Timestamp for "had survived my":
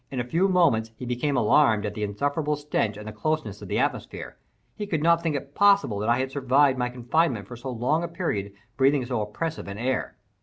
6.17-6.89